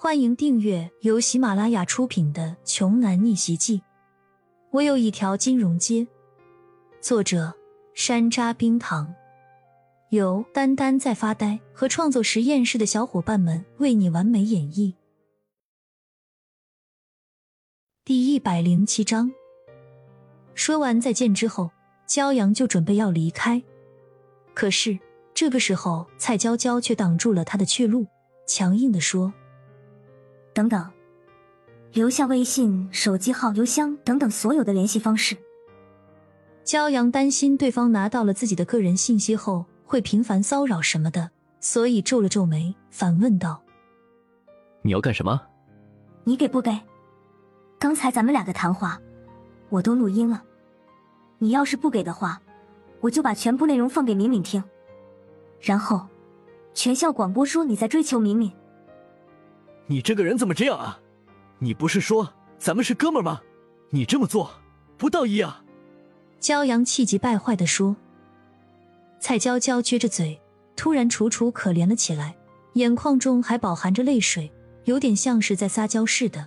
[0.00, 3.78] 欢迎订阅由喜马拉雅出品的《穷男逆袭记》。
[4.70, 6.06] 我有一条金融街。
[7.00, 7.52] 作者：
[7.94, 9.12] 山楂冰糖，
[10.10, 14.94] 由丹丹在发呆和创作实验室的小伙伴们为你完美演绎。
[18.04, 19.32] 第一百零七章。
[20.54, 21.72] 说完再见之后，
[22.06, 23.60] 骄阳就准备要离开，
[24.54, 24.96] 可是
[25.34, 28.06] 这个时候，蔡娇娇却挡住了他的去路，
[28.46, 29.32] 强硬的说。
[30.58, 30.90] 等等，
[31.92, 35.36] 留下微信、手机号、邮箱等等所有的联系方式。
[36.64, 43.62] 骄阳担心对方拿到了自己的个人信息后会频繁骚扰什么的，所以皱了皱眉，反问道
[44.82, 45.40] ：“你要干什么？
[46.24, 46.76] 你给不给？
[47.78, 49.00] 刚才咱们俩的谈话
[49.68, 50.42] 我都录音了。
[51.38, 52.42] 你要是不给的话，
[52.98, 54.60] 我就把全部内容放给敏敏听，
[55.60, 56.04] 然后
[56.74, 58.50] 全校广播说你在追求敏敏。”
[59.88, 61.00] 你这个人怎么这样啊？
[61.58, 63.40] 你不是说咱们是哥们吗？
[63.90, 64.50] 你这么做
[64.98, 65.64] 不道义啊！
[66.40, 67.96] 骄阳气急败坏的说。
[69.18, 70.40] 蔡娇娇撅着嘴，
[70.76, 72.36] 突然楚楚可怜了起来，
[72.74, 74.52] 眼眶中还饱含着泪水，
[74.84, 76.46] 有点像是在撒娇似的。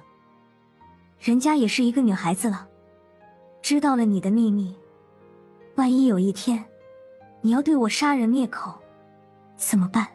[1.19, 2.67] 人家也是一个女孩子了，
[3.61, 4.75] 知道了你的秘密，
[5.75, 6.63] 万一有一天
[7.41, 8.79] 你要对我杀人灭口，
[9.57, 10.07] 怎么办？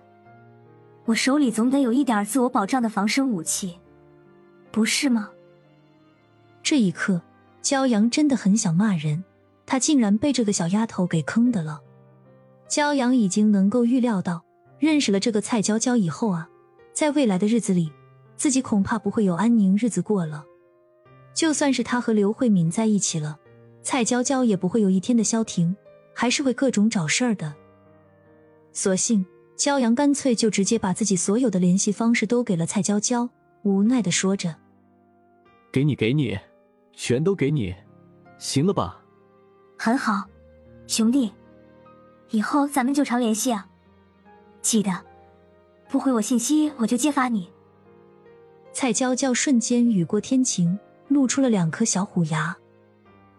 [1.07, 3.79] 我手里总得有一点自我保障的防身武器，
[4.73, 5.31] 不是吗？
[6.65, 7.23] 这一刻，
[7.63, 9.23] 骄阳真的很想骂人，
[9.65, 11.81] 他竟然被这个小丫头给坑的了。
[12.69, 14.45] 骄阳已经能够预料到，
[14.81, 16.49] 认识了这个蔡娇娇以后啊，
[16.93, 17.93] 在未来的日子里，
[18.37, 20.45] 自己恐怕不会有安宁日子过了。
[21.35, 23.39] 就算是他和刘慧敏在一起了，
[23.81, 25.77] 蔡娇娇也不会有一天的消停，
[26.13, 27.55] 还是会各种找事儿的。
[28.73, 29.25] 所幸。
[29.57, 33.31] 骄阳干脆就直接把自己所有的联系方式都给了蔡娇娇，
[33.63, 34.55] 无奈的说着
[35.73, 36.39] ：“给你，给你，
[36.93, 37.75] 全都给你，
[38.39, 39.03] 行了吧
[39.79, 40.25] ？”“很好，
[40.87, 41.33] 兄弟，
[42.31, 43.67] 以后咱们就常联系啊。
[44.61, 44.93] 记得，
[45.89, 47.49] 不回我信息我就揭发你。”
[48.75, 50.79] 蔡娇娇瞬间雨过天晴，
[51.09, 52.55] 露出了两颗小虎牙。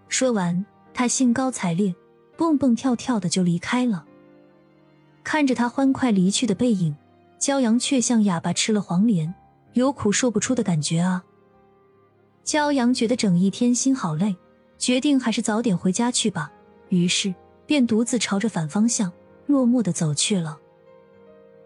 [0.08, 1.94] 说完，她兴高采烈，
[2.36, 4.07] 蹦蹦跳跳的就离开了。
[5.28, 6.96] 看着他欢快离去的背影，
[7.38, 9.36] 骄阳却像哑巴吃了黄连，
[9.74, 11.22] 有苦说不出的感觉啊！
[12.46, 14.38] 骄阳觉得整一天心好累，
[14.78, 16.50] 决定还是早点回家去吧。
[16.88, 19.12] 于是便独自朝着反方向
[19.48, 20.58] 落寞的走去了。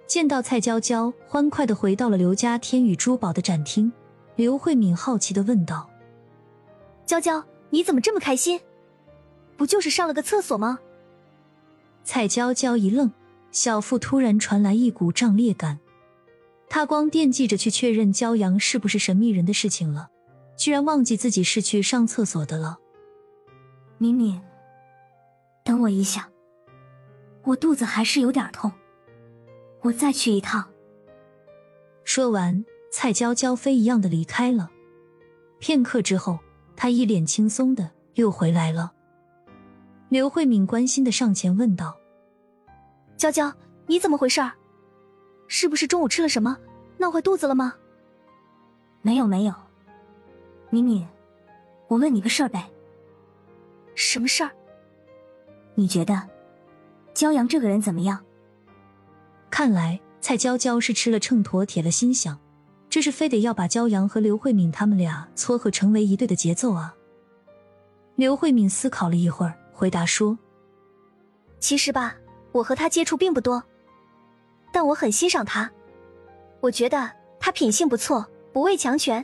[0.07, 3.93] 见到蔡娇娇欢快的回到了刘家天宇珠宝的展厅，
[4.38, 5.88] 刘慧敏好奇的问道
[7.05, 8.59] ：“娇娇，你怎么这么开心？
[9.55, 10.79] 不就是上了个厕所吗？”
[12.03, 13.11] 蔡娇娇一愣。
[13.51, 15.79] 小腹突然传来一股胀裂感，
[16.69, 20.09] 他光惦记着去确认骄阳是不是神秘人的事情了，
[20.56, 22.79] 居然忘记自己是去上厕所的了。
[23.97, 24.41] 敏敏，
[25.66, 26.29] 等我一下，
[27.44, 28.72] 我肚子还是有点痛，
[29.81, 30.69] 我再去一趟。
[32.03, 34.72] 说完，蔡娇娇飞一样的离开了。
[35.59, 36.40] 片刻之后，
[36.75, 38.94] 她一脸轻松的又回来了。
[40.09, 42.00] 刘慧敏关心的上前问道。
[43.21, 43.53] 娇娇，
[43.85, 44.51] 你怎么回事儿？
[45.47, 46.57] 是不是中午吃了什么，
[46.97, 47.75] 闹坏肚子了吗？
[49.03, 49.53] 没有没有。
[50.71, 51.07] 敏敏，
[51.87, 52.67] 我问你个事儿呗。
[53.93, 54.49] 什么事儿？
[55.75, 56.27] 你觉得
[57.13, 58.25] 骄阳这个人怎么样？
[59.51, 62.39] 看来蔡娇娇是吃了秤砣铁了心，想
[62.89, 66.95] 这是非得要把骄阳和刘慧敏他们俩撮合成为一对的节奏啊。
[68.15, 70.39] 刘慧敏思考了一会儿，回答说
[71.61, 72.15] ：“其实吧。”
[72.51, 73.63] 我和他接触并不多，
[74.72, 75.69] 但我很欣赏他。
[76.59, 79.23] 我觉得他品性不错，不畏强权。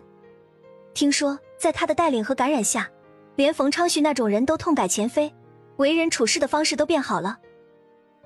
[0.93, 2.89] 听说在他的带领和感染下，
[3.35, 5.33] 连冯昌旭那种人都痛改前非，
[5.77, 7.37] 为人处事的方式都变好了。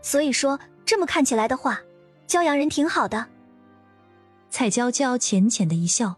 [0.02, 1.82] 所以说，这么看起来的话，
[2.28, 3.28] 骄阳人挺好的。
[4.50, 6.16] 蔡娇娇浅浅的一笑。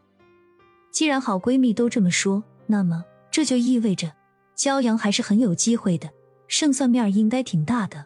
[0.92, 4.13] 既然好闺蜜都这么说，那么这就意味着
[4.56, 6.10] 骄阳还是很有机会的，
[6.48, 8.06] 胜算面应该挺大的。